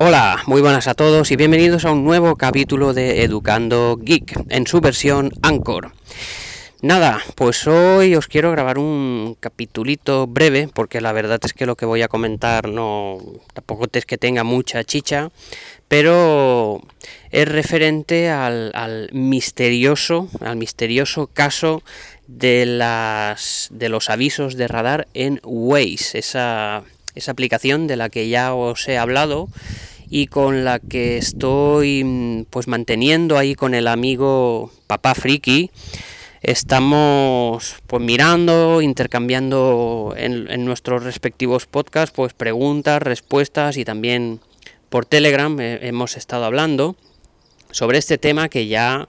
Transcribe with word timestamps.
Hola, 0.00 0.44
muy 0.46 0.60
buenas 0.60 0.86
a 0.86 0.94
todos 0.94 1.32
y 1.32 1.34
bienvenidos 1.34 1.84
a 1.84 1.90
un 1.90 2.04
nuevo 2.04 2.36
capítulo 2.36 2.94
de 2.94 3.24
Educando 3.24 3.98
Geek 4.00 4.44
en 4.48 4.64
su 4.64 4.80
versión 4.80 5.32
Anchor. 5.42 5.90
Nada, 6.82 7.20
pues 7.34 7.66
hoy 7.66 8.14
os 8.14 8.28
quiero 8.28 8.52
grabar 8.52 8.78
un 8.78 9.36
capitulito 9.40 10.28
breve 10.28 10.68
porque 10.72 11.00
la 11.00 11.10
verdad 11.10 11.40
es 11.42 11.52
que 11.52 11.66
lo 11.66 11.74
que 11.74 11.84
voy 11.84 12.02
a 12.02 12.08
comentar 12.08 12.68
no 12.68 13.18
tampoco 13.54 13.88
es 13.92 14.06
que 14.06 14.18
tenga 14.18 14.44
mucha 14.44 14.84
chicha, 14.84 15.32
pero 15.88 16.80
es 17.32 17.48
referente 17.48 18.30
al, 18.30 19.10
misterioso, 19.12 20.28
al 20.40 20.58
misterioso 20.58 21.26
caso 21.26 21.82
de 22.28 22.66
las 22.66 23.66
de 23.72 23.88
los 23.88 24.10
avisos 24.10 24.54
de 24.54 24.68
radar 24.68 25.08
en 25.12 25.40
Waze, 25.42 26.18
esa 26.18 26.84
aplicación 27.26 27.88
de 27.88 27.96
la 27.96 28.10
que 28.10 28.28
ya 28.28 28.54
os 28.54 28.86
he 28.86 28.96
hablado 28.96 29.48
y 30.10 30.26
con 30.26 30.64
la 30.64 30.78
que 30.78 31.18
estoy 31.18 32.04
mm, 32.04 32.44
pues 32.50 32.68
manteniendo 32.68 33.38
ahí 33.38 33.54
con 33.54 33.74
el 33.74 33.88
amigo 33.88 34.72
Papá 34.86 35.14
Friki 35.14 35.70
estamos 36.42 37.76
pues 37.86 38.02
mirando, 38.02 38.80
intercambiando 38.80 40.14
en, 40.16 40.64
nuestros 40.64 41.04
respectivos 41.04 41.66
podcasts 41.66 42.12
pues 42.14 42.32
preguntas, 42.32 43.02
respuestas 43.02 43.76
y 43.76 43.84
también 43.84 44.40
por 44.88 45.04
Telegram 45.04 45.58
hemos 45.60 46.16
estado 46.16 46.44
hablando 46.44 46.96
sobre 47.70 47.98
este 47.98 48.18
tema 48.18 48.48
que 48.48 48.66
ya 48.66 49.08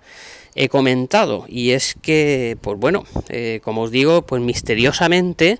he 0.55 0.67
comentado. 0.67 1.45
Y 1.47 1.71
es 1.71 1.95
que 2.01 2.57
pues 2.61 2.79
bueno 2.79 3.05
eh, 3.29 3.61
como 3.63 3.83
os 3.83 3.91
digo 3.91 4.23
pues 4.23 4.41
misteriosamente 4.41 5.59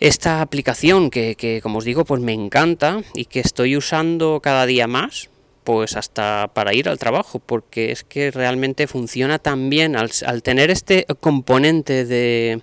esta 0.00 0.40
aplicación 0.40 1.10
que, 1.10 1.34
que, 1.34 1.60
como 1.62 1.78
os 1.78 1.84
digo, 1.84 2.04
pues 2.04 2.20
me 2.20 2.32
encanta 2.32 3.02
y 3.14 3.26
que 3.26 3.40
estoy 3.40 3.76
usando 3.76 4.40
cada 4.42 4.66
día 4.66 4.86
más, 4.86 5.30
pues 5.64 5.96
hasta 5.96 6.50
para 6.52 6.74
ir 6.74 6.88
al 6.88 6.98
trabajo, 6.98 7.40
porque 7.40 7.90
es 7.90 8.04
que 8.04 8.30
realmente 8.30 8.86
funciona 8.86 9.38
tan 9.38 9.70
bien 9.70 9.96
al, 9.96 10.10
tener 10.42 10.70
este 10.70 11.06
componente 11.20 12.04
de 12.04 12.60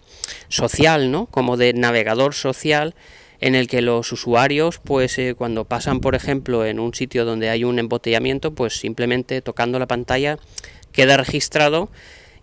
social, 0.48 1.12
¿no? 1.12 1.26
Como 1.26 1.58
de 1.58 1.74
navegador 1.74 2.36
social, 2.36 2.96
en 3.40 3.56
el 3.56 3.68
que 3.68 3.82
los 3.82 4.12
usuarios, 4.12 4.78
pues 4.78 5.18
eh, 5.18 5.34
cuando 5.36 5.66
pasan, 5.66 6.00
por 6.00 6.14
ejemplo, 6.14 6.64
en 6.64 6.80
un 6.80 6.94
sitio 6.94 7.26
donde 7.26 7.50
hay 7.50 7.64
un 7.64 7.80
embotellamiento, 7.80 8.54
pues 8.54 8.80
simplemente 8.80 9.42
tocando 9.42 9.80
la 9.80 9.88
pantalla 9.88 10.38
queda 10.92 11.18
registrado 11.18 11.90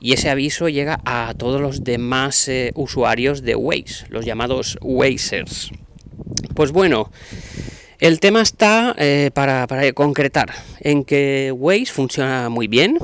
y 0.01 0.13
ese 0.13 0.31
aviso 0.31 0.69
llega 0.69 1.01
a 1.05 1.35
todos 1.37 1.61
los 1.61 1.85
demás 1.85 2.49
eh, 2.49 2.73
usuarios 2.75 3.43
de 3.43 3.57
Waze, 3.57 4.07
los 4.09 4.25
llamados 4.25 4.79
Wazers. 4.81 5.71
Pues 6.55 6.73
bueno, 6.73 7.11
el 7.99 8.21
tema 8.21 8.43
está 8.43 8.95
eh, 8.99 9.31
para, 9.35 9.67
concretar 9.93 10.55
en 10.81 11.05
que 11.05 11.53
Waze 11.57 11.87
funciona 11.87 12.49
muy 12.49 12.69
bien, 12.69 12.99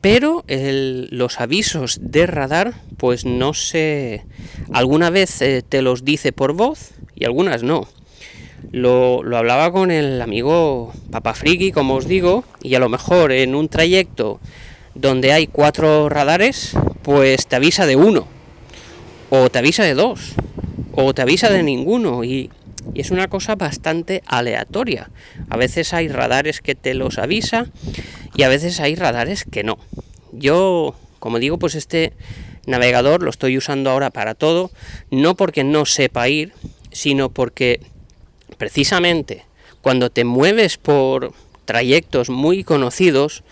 pero 0.00 0.44
los 0.48 1.40
avisos 1.40 1.98
de 2.00 2.26
radar, 2.26 2.74
pues 2.96 3.24
no 3.24 3.54
sé, 3.54 4.24
alguna 4.72 5.10
vez 5.10 5.40
eh, 5.40 5.62
te 5.66 5.82
los 5.82 6.04
dice 6.04 6.32
por 6.32 6.52
voz 6.52 6.92
y 7.14 7.24
algunas 7.24 7.62
no. 7.62 7.88
Lo, 8.72 9.22
lo, 9.22 9.36
hablaba 9.36 9.70
con 9.72 9.90
el 9.90 10.22
amigo 10.22 10.92
Papa 11.10 11.34
Friki, 11.34 11.70
como 11.70 11.94
os 11.94 12.06
digo, 12.06 12.44
y 12.62 12.74
a 12.74 12.78
lo 12.78 12.88
mejor 12.88 13.30
en 13.30 13.54
un 13.54 13.68
trayecto 13.68 14.40
donde 14.94 15.32
hay 15.32 15.46
cuatro 15.46 16.08
radares, 16.08 16.76
pues 17.02 17.46
te 17.46 17.56
avisa 17.56 17.86
de 17.86 17.96
uno, 17.96 18.26
o 19.30 19.50
te 19.50 19.58
avisa 19.58 19.84
de 19.84 19.94
dos, 19.94 20.34
o 20.92 21.14
te 21.14 21.22
avisa 21.22 21.50
de 21.50 21.62
ninguno, 21.62 22.24
y, 22.24 22.50
es 22.94 23.10
una 23.10 23.28
cosa 23.28 23.56
bastante 23.56 24.22
aleatoria. 24.26 25.10
A 25.48 25.56
veces 25.56 25.94
hay 25.94 26.08
radares 26.08 26.60
que 26.60 26.74
te 26.74 26.94
los 26.94 27.18
avisa 27.18 27.66
y 28.34 28.42
a 28.42 28.48
veces 28.48 28.80
hay 28.80 28.94
radares 28.94 29.44
que 29.50 29.64
no. 29.64 29.78
Yo, 30.32 30.94
como 31.18 31.38
digo, 31.38 31.58
pues 31.58 31.74
este 31.74 32.12
navegador 32.66 33.22
lo 33.22 33.30
estoy 33.30 33.56
usando 33.56 33.90
ahora 33.90 34.10
para 34.10 34.34
todo, 34.34 34.70
no 35.10 35.34
porque 35.34 35.64
no 35.64 35.86
sepa 35.86 36.28
ir, 36.28 36.52
sino 36.92 37.30
porque 37.30 37.80
precisamente 38.58 39.44
cuando 39.82 40.10
te 40.10 40.24
mueves 40.24 40.78
por 40.78 41.32
trayectos 41.64 42.30
muy 42.30 42.64
conocidos, 42.64 43.42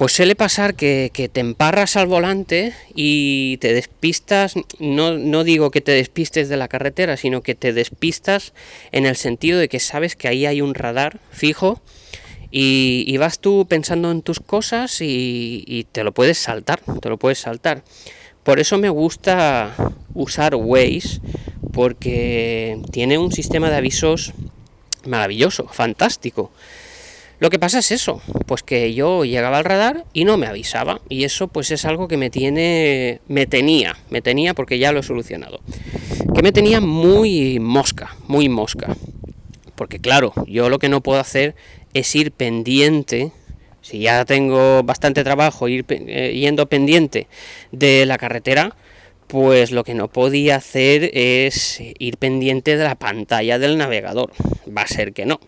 pues 0.00 0.14
suele 0.14 0.34
pasar 0.34 0.76
que, 0.76 1.10
te 1.30 1.40
emparras 1.40 1.94
al 1.98 2.06
volante 2.06 2.72
y 2.94 3.58
te 3.58 3.74
despistas, 3.74 4.54
no, 4.78 5.18
no, 5.18 5.44
digo 5.44 5.70
que 5.70 5.82
te 5.82 5.92
despistes 5.92 6.48
de 6.48 6.56
la 6.56 6.68
carretera, 6.68 7.18
sino 7.18 7.42
que 7.42 7.54
te 7.54 7.74
despistas 7.74 8.54
en 8.92 9.04
el 9.04 9.16
sentido 9.16 9.58
de 9.58 9.68
que 9.68 9.78
sabes 9.78 10.16
que 10.16 10.26
ahí 10.26 10.46
hay 10.46 10.62
un 10.62 10.72
radar 10.72 11.20
fijo 11.30 11.82
y, 12.50 13.14
vas 13.18 13.40
tú 13.40 13.66
pensando 13.68 14.10
en 14.10 14.22
tus 14.22 14.40
cosas 14.40 15.02
y, 15.02 15.64
y, 15.66 15.84
te 15.84 16.02
lo 16.02 16.12
puedes 16.12 16.38
saltar, 16.38 16.80
te 17.02 17.10
lo 17.10 17.18
puedes 17.18 17.40
saltar. 17.40 17.84
Por 18.42 18.58
eso 18.58 18.78
me 18.78 18.88
gusta 18.88 19.74
usar 20.14 20.54
Waze, 20.54 21.20
porque 21.74 22.80
tiene 22.90 23.18
un 23.18 23.32
sistema 23.32 23.68
de 23.68 23.76
avisos 23.76 24.32
maravilloso, 25.04 25.68
fantástico. 25.68 26.50
Lo 27.40 27.48
que 27.48 27.58
pasa 27.58 27.78
es 27.78 27.90
eso, 27.90 28.20
pues 28.44 28.62
que 28.62 28.92
yo 28.92 29.24
llegaba 29.24 29.56
al 29.56 29.64
radar 29.64 30.04
y 30.12 30.24
no 30.24 30.36
me 30.36 30.46
avisaba. 30.46 31.00
Y 31.08 31.24
eso 31.24 31.48
pues 31.48 31.70
es 31.70 31.86
algo 31.86 32.06
que 32.06 32.18
me 32.18 32.28
tiene, 32.28 33.22
me 33.28 33.46
tenía, 33.46 33.96
me 34.10 34.20
tenía 34.20 34.52
porque 34.52 34.78
ya 34.78 34.92
lo 34.92 35.00
he 35.00 35.02
solucionado. 35.02 35.60
Que 36.34 36.42
me 36.42 36.52
tenía 36.52 36.82
muy 36.82 37.58
mosca, 37.58 38.14
muy 38.28 38.50
mosca. 38.50 38.94
Porque 39.74 39.98
claro, 39.98 40.34
yo 40.46 40.68
lo 40.68 40.78
que 40.78 40.90
no 40.90 41.00
puedo 41.00 41.18
hacer 41.18 41.54
es 41.94 42.14
ir 42.14 42.32
pendiente, 42.32 43.32
si 43.80 44.00
ya 44.00 44.26
tengo 44.26 44.82
bastante 44.82 45.24
trabajo, 45.24 45.66
ir 45.66 45.86
eh, 45.88 46.38
yendo 46.38 46.66
pendiente 46.66 47.26
de 47.72 48.04
la 48.04 48.18
carretera, 48.18 48.76
pues 49.28 49.70
lo 49.70 49.82
que 49.82 49.94
no 49.94 50.08
podía 50.08 50.56
hacer 50.56 51.10
es 51.14 51.80
ir 51.98 52.18
pendiente 52.18 52.76
de 52.76 52.84
la 52.84 52.96
pantalla 52.96 53.58
del 53.58 53.78
navegador. 53.78 54.30
Va 54.76 54.82
a 54.82 54.86
ser 54.86 55.14
que 55.14 55.24
no. 55.24 55.40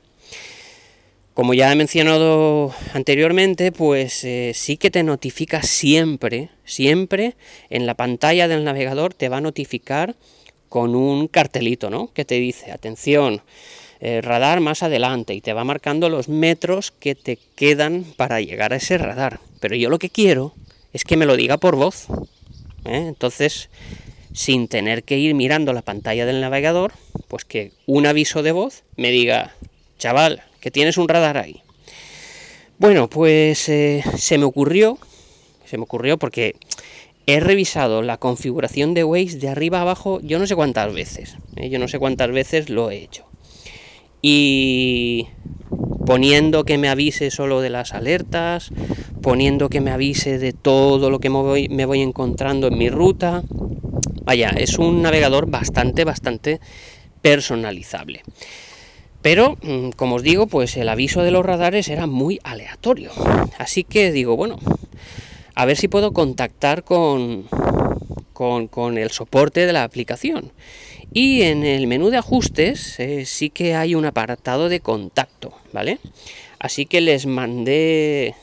Como 1.34 1.54
ya 1.54 1.72
he 1.72 1.76
mencionado 1.76 2.74
anteriormente, 2.92 3.72
pues 3.72 4.22
eh, 4.24 4.52
sí 4.54 4.76
que 4.76 4.90
te 4.90 5.02
notifica 5.02 5.62
siempre, 5.62 6.50
siempre 6.66 7.36
en 7.70 7.86
la 7.86 7.94
pantalla 7.94 8.48
del 8.48 8.64
navegador 8.64 9.14
te 9.14 9.30
va 9.30 9.38
a 9.38 9.40
notificar 9.40 10.14
con 10.68 10.94
un 10.94 11.28
cartelito, 11.28 11.88
¿no? 11.88 12.12
Que 12.12 12.26
te 12.26 12.34
dice, 12.34 12.70
atención, 12.70 13.40
eh, 14.00 14.20
radar 14.20 14.60
más 14.60 14.82
adelante 14.82 15.32
y 15.32 15.40
te 15.40 15.54
va 15.54 15.64
marcando 15.64 16.10
los 16.10 16.28
metros 16.28 16.90
que 16.90 17.14
te 17.14 17.38
quedan 17.56 18.04
para 18.16 18.42
llegar 18.42 18.74
a 18.74 18.76
ese 18.76 18.98
radar. 18.98 19.40
Pero 19.58 19.74
yo 19.74 19.88
lo 19.88 19.98
que 19.98 20.10
quiero 20.10 20.52
es 20.92 21.04
que 21.04 21.16
me 21.16 21.24
lo 21.24 21.36
diga 21.36 21.56
por 21.56 21.76
voz. 21.76 22.08
¿eh? 22.84 23.06
Entonces, 23.08 23.70
sin 24.34 24.68
tener 24.68 25.02
que 25.02 25.16
ir 25.16 25.34
mirando 25.34 25.72
la 25.72 25.82
pantalla 25.82 26.26
del 26.26 26.42
navegador, 26.42 26.92
pues 27.28 27.46
que 27.46 27.72
un 27.86 28.06
aviso 28.06 28.42
de 28.42 28.52
voz 28.52 28.82
me 28.96 29.10
diga, 29.10 29.54
chaval, 29.98 30.42
que 30.62 30.70
tienes 30.70 30.96
un 30.96 31.08
radar 31.08 31.36
ahí. 31.36 31.60
Bueno, 32.78 33.10
pues 33.10 33.68
eh, 33.68 34.02
se 34.16 34.38
me 34.38 34.44
ocurrió, 34.44 34.96
se 35.66 35.76
me 35.76 35.82
ocurrió 35.82 36.18
porque 36.18 36.56
he 37.26 37.40
revisado 37.40 38.00
la 38.00 38.16
configuración 38.16 38.94
de 38.94 39.04
Waze 39.04 39.38
de 39.38 39.48
arriba 39.48 39.78
a 39.78 39.82
abajo, 39.82 40.20
yo 40.22 40.38
no 40.38 40.46
sé 40.46 40.54
cuántas 40.54 40.94
veces, 40.94 41.36
¿eh? 41.56 41.68
yo 41.68 41.78
no 41.78 41.88
sé 41.88 41.98
cuántas 41.98 42.30
veces 42.30 42.70
lo 42.70 42.90
he 42.90 42.98
hecho. 42.98 43.24
Y 44.22 45.26
poniendo 46.06 46.64
que 46.64 46.78
me 46.78 46.88
avise 46.88 47.32
solo 47.32 47.60
de 47.60 47.70
las 47.70 47.92
alertas, 47.92 48.70
poniendo 49.20 49.68
que 49.68 49.80
me 49.80 49.90
avise 49.90 50.38
de 50.38 50.52
todo 50.52 51.10
lo 51.10 51.18
que 51.18 51.28
me 51.28 51.38
voy, 51.38 51.68
me 51.68 51.86
voy 51.86 52.02
encontrando 52.02 52.68
en 52.68 52.78
mi 52.78 52.88
ruta. 52.88 53.42
Vaya, 54.24 54.50
es 54.50 54.78
un 54.78 55.02
navegador 55.02 55.50
bastante, 55.50 56.04
bastante 56.04 56.60
personalizable. 57.20 58.22
Pero, 59.22 59.56
mm, 59.62 59.90
como 59.90 60.16
os 60.16 60.22
digo, 60.22 60.48
pues 60.48 60.76
el 60.76 60.88
aviso 60.88 61.22
de 61.22 61.30
los 61.30 61.46
radares 61.46 61.88
era 61.88 62.06
muy 62.06 62.40
aleatorio. 62.42 63.12
Así 63.56 63.84
que 63.84 64.10
digo, 64.10 64.36
bueno, 64.36 64.58
a 65.54 65.64
ver 65.64 65.76
si 65.76 65.86
puedo 65.88 66.12
contactar 66.12 66.82
con, 66.82 67.46
con, 68.32 68.98
el 68.98 69.10
soporte 69.10 69.64
de 69.64 69.72
la 69.72 69.84
aplicación. 69.84 70.52
Y 71.12 71.42
en 71.42 71.64
el 71.64 71.86
menú 71.86 72.10
de 72.10 72.16
ajustes 72.16 72.98
eh, 72.98 73.24
sí 73.26 73.50
que 73.50 73.74
hay 73.74 73.94
un 73.94 74.06
apartado 74.06 74.68
de 74.68 74.80
contacto, 74.80 75.52
¿vale? 75.72 75.98
Así 76.58 76.86
que 76.86 77.00
les 77.00 77.26
mandé, 77.26 78.34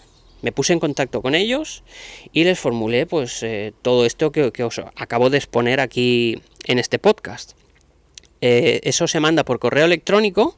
me 0.41 0.51
puse 0.51 0.73
en 0.73 0.79
contacto 0.79 1.21
con 1.21 1.35
ellos 1.35 1.83
y 2.31 2.43
les 2.43 2.59
formulé 2.59 3.05
pues 3.05 3.41
eh, 3.43 3.73
todo 3.81 4.05
esto 4.05 4.31
que, 4.31 4.51
que 4.51 4.63
os 4.63 4.79
acabo 4.95 5.29
de 5.29 5.37
exponer 5.37 5.79
aquí 5.79 6.41
en 6.65 6.79
este 6.79 6.99
podcast. 6.99 7.58
Eh, 8.41 8.79
eso 8.83 9.07
se 9.07 9.19
manda 9.19 9.43
por 9.43 9.59
correo 9.59 9.85
electrónico 9.85 10.57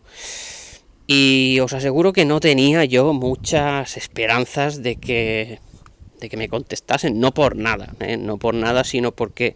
y 1.07 1.59
os 1.59 1.73
aseguro 1.73 2.13
que 2.13 2.25
no 2.25 2.39
tenía 2.39 2.85
yo 2.85 3.13
muchas 3.13 3.97
esperanzas 3.97 4.83
de 4.83 4.97
que, 4.97 5.59
de 6.19 6.29
que 6.29 6.37
me 6.37 6.47
contestasen, 6.47 7.19
no 7.19 7.33
por 7.33 7.55
nada, 7.55 7.95
¿eh? 7.99 8.17
no 8.17 8.37
por 8.37 8.53
nada, 8.53 8.83
sino 8.83 9.11
porque 9.11 9.55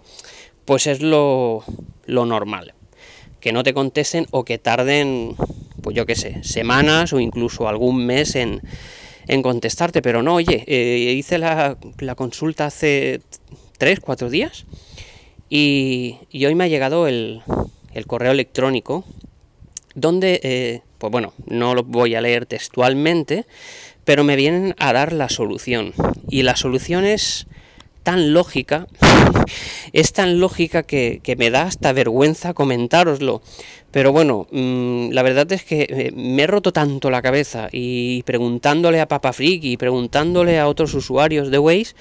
pues 0.65 0.87
es 0.87 1.01
lo, 1.01 1.63
lo 2.05 2.25
normal, 2.25 2.73
que 3.39 3.51
no 3.51 3.63
te 3.63 3.73
contesten 3.73 4.25
o 4.31 4.43
que 4.43 4.57
tarden 4.57 5.35
pues 5.85 5.95
yo 5.95 6.07
qué 6.07 6.15
sé, 6.15 6.43
semanas 6.43 7.13
o 7.13 7.19
incluso 7.19 7.67
algún 7.67 8.07
mes 8.07 8.35
en, 8.35 8.59
contestarte, 9.43 10.01
pero 10.01 10.23
no, 10.23 10.33
oye, 10.33 10.63
eh, 10.65 11.13
hice 11.13 11.37
la, 11.37 11.77
consulta 12.15 12.65
hace 12.65 13.21
3, 13.77 13.99
4 13.99 14.31
días 14.31 14.65
y, 15.47 16.17
hoy 16.33 16.55
me 16.55 16.63
ha 16.63 16.67
llegado 16.67 17.07
el, 17.07 17.43
correo 18.05 18.33
electrónico 18.33 19.05
donde, 19.95 20.41
eh, 20.43 20.81
pues 20.99 21.09
bueno, 21.11 21.33
no 21.47 21.73
lo 21.73 21.83
voy 21.83 22.15
a 22.15 22.21
leer 22.21 22.45
textualmente, 22.45 23.45
pero 24.03 24.23
me 24.23 24.35
vienen 24.35 24.75
a 24.77 24.93
dar 24.93 25.13
la 25.13 25.29
solución. 25.29 25.93
Y 26.29 26.43
la 26.43 26.55
solución 26.55 27.05
es 27.05 27.47
tan 28.03 28.33
lógica, 28.33 28.87
es 29.93 30.13
tan 30.13 30.39
lógica 30.39 30.83
que, 30.83 31.21
me 31.37 31.49
da 31.49 31.63
hasta 31.63 31.93
vergüenza 31.93 32.53
comentároslo. 32.53 33.41
Pero 33.89 34.11
bueno, 34.11 34.47
mm, 34.51 35.11
la 35.11 35.23
verdad 35.23 35.49
es 35.53 35.63
que 35.63 35.87
eh, 35.89 36.11
me 36.13 36.43
he 36.43 36.47
roto 36.47 36.73
tanto 36.73 37.09
la 37.09 37.21
cabeza 37.21 37.69
y 37.71 38.21
preguntándole 38.23 38.99
a 38.99 39.07
Papa 39.07 39.31
Friki 39.31 39.71
y 39.71 39.77
preguntándole 39.77 40.59
a 40.59 40.67
otros 40.67 40.93
usuarios 40.93 41.49
de 41.49 41.57
Waze 41.57 41.95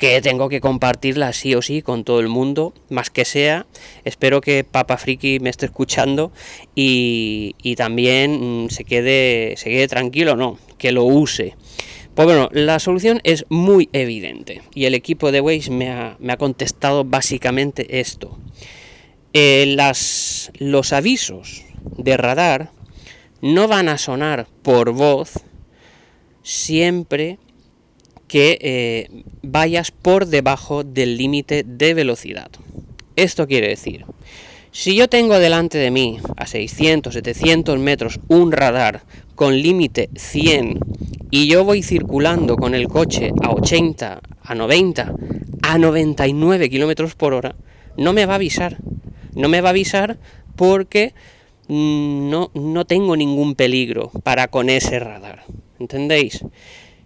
que 0.00 0.22
tengo 0.22 0.48
que 0.48 0.62
compartirla 0.62 1.34
sí 1.34 1.54
o 1.54 1.60
sí 1.60 1.82
con 1.82 2.04
todo 2.04 2.20
el 2.20 2.28
mundo, 2.28 2.72
más 2.88 3.10
que 3.10 3.26
sea. 3.26 3.66
Espero 4.02 4.40
que 4.40 4.64
Papa 4.64 4.96
Friki 4.96 5.40
me 5.40 5.50
esté 5.50 5.66
escuchando 5.66 6.32
y, 6.74 7.54
también 7.76 8.64
mm, 8.64 8.70
se, 8.70 8.84
quede, 8.84 9.58
se 9.58 9.68
quede 9.68 9.88
tranquilo, 9.88 10.36
no, 10.36 10.58
que 10.78 10.90
lo 10.90 11.04
use. 11.04 11.54
Pues 12.14 12.24
bueno, 12.24 12.48
la 12.50 12.78
solución 12.78 13.20
es 13.24 13.44
muy 13.50 13.90
evidente 13.92 14.62
y 14.74 14.86
el 14.86 14.94
equipo 14.94 15.32
de 15.32 15.42
Waze 15.42 15.70
me 15.70 15.90
ha, 15.90 16.16
contestado 16.38 17.04
básicamente 17.04 18.00
esto. 18.00 18.38
Eh, 19.34 19.66
las, 19.76 20.50
los 20.58 20.94
avisos 20.94 21.62
de 21.98 22.16
radar 22.16 22.70
no 23.42 23.68
van 23.68 23.90
a 23.90 23.98
sonar 23.98 24.48
por 24.62 24.92
voz 24.92 25.34
siempre 26.42 27.38
que 28.30 28.58
eh, 28.60 29.24
vayas 29.42 29.90
por 29.90 30.26
debajo 30.26 30.84
del 30.84 31.16
límite 31.16 31.64
de 31.66 31.94
velocidad. 31.94 32.48
Esto 33.16 33.48
quiere 33.48 33.66
decir, 33.66 34.04
si 34.70 34.94
yo 34.94 35.08
tengo 35.08 35.36
delante 35.40 35.78
de 35.78 35.90
mí 35.90 36.20
a 36.36 36.46
600, 36.46 37.12
700 37.12 37.76
metros 37.80 38.20
un 38.28 38.52
radar 38.52 39.02
con 39.34 39.60
límite 39.60 40.10
100 40.14 40.78
y 41.32 41.48
yo 41.48 41.64
voy 41.64 41.82
circulando 41.82 42.54
con 42.54 42.76
el 42.76 42.86
coche 42.86 43.32
a 43.42 43.50
80, 43.50 44.20
a 44.44 44.54
90, 44.54 45.12
a 45.62 45.78
99 45.78 46.70
kilómetros 46.70 47.16
por 47.16 47.34
hora, 47.34 47.56
no 47.96 48.12
me 48.12 48.26
va 48.26 48.34
a 48.34 48.36
avisar. 48.36 48.76
No 49.34 49.48
me 49.48 49.60
va 49.60 49.70
a 49.70 49.72
avisar 49.72 50.18
porque 50.54 51.14
mm, 51.66 52.30
no, 52.30 52.52
no 52.54 52.84
tengo 52.84 53.16
ningún 53.16 53.56
peligro 53.56 54.12
para 54.22 54.46
con 54.46 54.70
ese 54.70 55.00
radar. 55.00 55.42
¿Entendéis? 55.80 56.44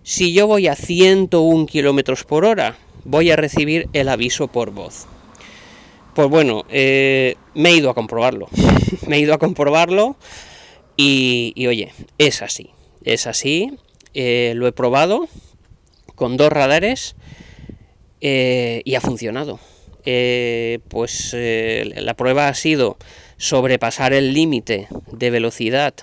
Si 0.07 0.35
yo 0.35 0.47
voy 0.47 0.67
a 0.67 0.77
101 0.77 1.65
kilómetros 1.65 2.25
por 2.25 2.45
hora, 2.45 2.77
voy 3.05 3.31
a 3.31 3.37
recibir 3.37 3.89
el 3.95 4.11
aviso 4.11 4.49
por 4.49 4.71
voz. 4.71 5.07
Pues 6.15 6.29
bueno, 6.29 6.67
eh, 6.69 7.37
me 7.55 7.71
he 7.71 7.77
ido 7.77 7.89
a 7.89 7.95
comprobarlo. 7.95 8.49
me 9.09 9.17
he 9.17 9.21
ido 9.21 9.33
a 9.33 9.39
comprobarlo 9.39 10.19
y, 10.95 11.55
oye, 11.67 11.95
es 12.19 12.43
así. 12.43 12.69
Es 13.03 13.27
así. 13.27 13.79
Eh, 14.13 14.53
lo 14.57 14.67
he 14.67 14.73
probado 14.73 15.27
con 16.15 16.37
dos 16.37 16.53
radares 16.53 17.17
eh, 18.21 18.83
y 18.85 18.97
ha 18.97 19.01
funcionado. 19.01 19.59
pues 20.05 21.35
la 21.35 22.13
prueba 22.15 22.49
ha 22.49 22.55
sido 22.55 22.99
sobrepasar 23.39 24.13
el 24.13 24.35
límite 24.35 24.87
de 25.13 25.31
velocidad 25.31 25.95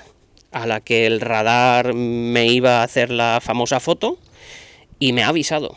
a 0.52 0.66
la 0.66 0.82
que 0.82 1.06
el 1.06 1.22
radar 1.22 1.94
me 1.94 2.48
iba 2.48 2.80
a 2.80 2.84
hacer 2.84 3.10
la 3.10 3.40
famosa 3.42 3.80
foto 3.80 4.18
y 5.00 5.14
me 5.14 5.24
ha 5.24 5.30
avisado. 5.30 5.76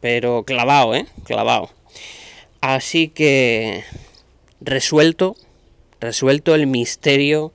Pero 0.00 0.44
clavado, 0.44 0.94
¿eh? 0.94 1.06
Clavado. 1.24 1.70
Así 2.60 3.08
que 3.08 3.84
resuelto, 4.60 5.36
resuelto 6.00 6.54
el 6.54 6.66
misterio 6.66 7.52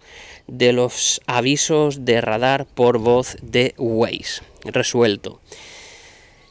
de 0.48 0.74
los 0.74 1.22
avisos 1.26 2.06
de 2.06 2.22
radar 2.22 2.66
por 2.66 2.98
voz 2.98 3.38
de 3.42 3.74
Waze. 3.78 4.42
Resuelto. 4.66 5.40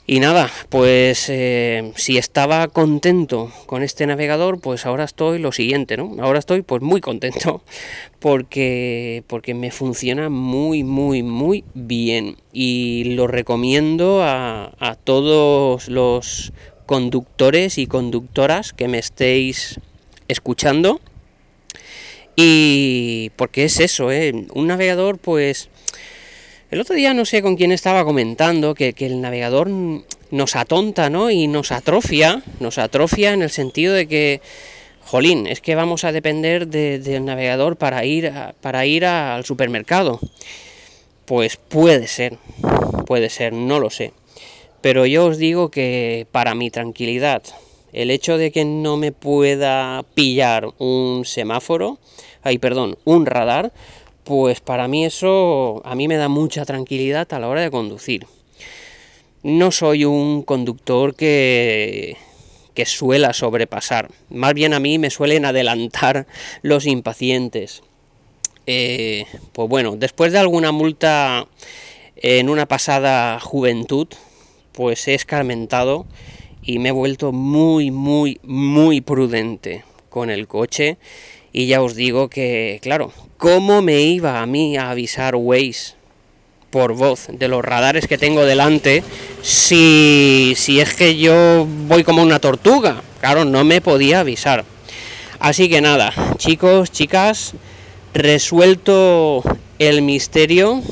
Y 0.05 0.19
nada, 0.19 0.51
pues 0.69 1.29
eh, 1.29 1.93
si 1.95 2.19
estaba 2.19 2.67
contento 2.67 3.53
con 3.67 3.85
este 3.85 4.05
navegador, 4.07 4.61
pues 4.61 4.85
ahora 4.85 5.05
estoy 5.05 5.39
lo 5.39 5.53
siguiente, 5.53 5.97
¿no? 5.97 6.17
Ahora 6.21 6.41
estoy 6.41 6.63
pues 6.63 6.83
muy 6.83 7.01
contento 7.01 7.63
porque, 8.19 9.23
porque 9.29 9.55
me 9.55 9.71
funciona 9.71 10.29
muy, 10.29 10.83
muy, 10.83 11.23
muy 11.23 11.65
bien. 11.75 12.37
Y 12.53 13.15
lo 13.15 13.29
recomiendo 13.29 14.25
a, 14.25 14.73
a 14.81 14.97
todos 14.97 15.89
los 15.89 16.53
conductores 16.87 17.79
y 17.79 17.87
conductoras 17.87 18.73
que 18.73 18.89
me 18.89 18.99
estéis 18.99 19.79
escuchando. 20.27 21.01
Y 22.35 23.31
porque 23.37 23.65
es 23.65 23.79
eso, 23.79 24.11
¿eh? 24.11 24.47
Un 24.53 24.67
navegador 24.67 25.19
pues 25.19 25.69
el 26.73 26.81
otro 26.81 26.97
día 26.97 27.13
no 27.13 27.27
sé 27.27 27.43
con 27.43 27.57
quién 27.57 27.71
estaba 27.71 28.03
comentando 28.03 28.75
que, 28.75 28.95
el 28.99 29.21
navegador 29.21 29.69
nos 30.31 30.57
atonta, 30.57 31.11
¿no? 31.11 31.31
Y 31.31 31.47
nos 31.47 31.71
atrofia, 31.71 32.43
nos 32.61 32.79
atrofia 32.79 33.35
en 33.35 33.43
el 33.43 33.51
sentido 33.51 33.93
de 33.93 34.09
que, 34.09 34.41
jolín, 35.05 35.47
es 35.47 35.61
que 35.61 35.75
vamos 35.75 36.05
a 36.05 36.13
depender 36.13 36.67
del 36.69 37.27
navegador 37.27 37.77
para 37.77 38.07
ir, 38.07 38.33
para 38.63 38.87
ir 38.87 39.05
al 39.05 39.45
supermercado. 39.45 40.19
Pues 41.27 41.59
puede 41.59 42.07
ser, 42.07 42.39
puede 43.07 43.29
ser, 43.29 43.53
no 43.53 43.79
lo 43.79 43.91
sé. 43.91 44.15
Pero 44.81 45.05
yo 45.05 45.27
os 45.27 45.37
digo 45.37 45.71
que 45.71 46.27
para 46.33 46.55
mi 46.55 46.71
tranquilidad, 46.71 47.43
el 47.93 48.11
hecho 48.11 48.39
de 48.39 48.51
que 48.51 48.65
no 48.65 48.97
me 48.97 49.13
pueda 49.13 50.07
pillar 50.15 50.71
un 50.79 51.27
semáforo, 51.27 51.99
ay, 52.43 52.57
perdón, 52.57 52.97
un 53.05 53.27
radar, 53.27 53.73
pues 54.25 54.61
para 54.61 54.89
mí 54.89 55.05
eso 55.05 55.83
a 55.85 55.95
mí 55.95 56.09
me 56.09 56.17
da 56.17 56.29
mucha 56.29 56.65
tranquilidad 56.65 57.33
a 57.33 57.39
la 57.39 57.49
hora 57.49 57.63
de 57.63 57.71
conducir. 57.71 58.27
No 59.43 59.73
soy 59.73 60.05
un 60.05 60.43
conductor 60.43 61.17
que, 61.17 62.17
que 62.75 62.87
suela 62.87 63.33
sobrepasar, 63.33 64.11
más 64.31 64.55
bien 64.55 64.73
a 64.75 64.81
mí 64.81 64.99
me 64.99 65.11
suelen 65.11 65.45
adelantar 65.45 66.27
los 66.63 66.87
impacientes. 66.87 67.83
Eh, 68.67 69.27
pues 69.53 69.69
bueno, 69.69 69.97
después 69.97 70.33
de 70.33 70.39
alguna 70.39 70.71
multa 70.71 71.49
en 72.17 72.49
una 72.49 72.67
pasada 72.67 73.41
juventud, 73.41 74.07
pues 74.73 75.09
he 75.09 75.15
escarmentado 75.15 76.07
y 76.63 76.79
me 76.79 76.91
he 76.91 76.93
vuelto 76.93 77.33
muy, 77.33 77.91
muy, 77.91 78.39
muy 78.45 79.01
prudente 79.01 79.85
con 80.09 80.31
el 80.31 80.47
coche 80.47 80.99
y 81.53 81.67
ya 81.67 81.83
os 81.83 81.95
digo 81.95 82.29
que, 82.29 82.79
claro, 82.83 83.13
¿cómo 83.37 83.83
me 83.83 84.03
iba 84.03 84.41
a 84.41 84.47
mí 84.47 84.77
a 84.77 84.91
avisar 84.91 85.37
Waze 85.37 85.95
por 86.71 86.95
voz 86.95 87.27
de 87.29 87.49
los 87.49 87.63
radares 87.63 88.07
que 88.07 88.17
tengo 88.17 88.45
delante 88.45 89.05
si, 89.43 90.55
si 90.57 90.81
es 90.81 90.95
que 90.95 91.17
yo 91.17 91.67
voy 91.87 92.05
como 92.05 92.23
una 92.23 92.39
tortuga? 92.39 93.03
Claro, 93.21 93.45
no 93.45 93.65
me 93.65 93.81
podía 93.81 94.21
avisar. 94.21 94.65
Así 95.39 95.69
que 95.69 95.81
nada, 95.81 96.13
chicos, 96.39 96.91
chicas, 96.91 97.53
resuelto 98.15 99.43
el 99.79 100.03
misterio 100.03 100.83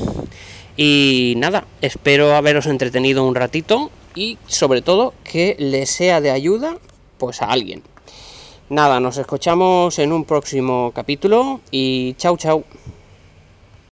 y 0.77 1.35
nada, 1.37 1.65
espero 1.81 2.35
haberos 2.35 2.67
entretenido 2.67 3.25
un 3.25 3.35
ratito 3.35 3.91
y 4.13 4.37
sobre 4.47 4.81
todo 4.81 5.13
que 5.23 5.55
le 5.57 5.85
sea 5.85 6.21
de 6.21 6.31
ayuda 6.31 6.77
pues 7.17 7.41
a 7.41 7.45
alguien. 7.45 7.83
Nada, 8.71 9.01
nos 9.01 9.17
escuchamos 9.17 9.99
en 9.99 10.13
un 10.13 10.23
próximo 10.23 10.93
capítulo 10.95 11.59
y 11.71 12.13
chao 12.13 12.37
chao. 12.37 12.63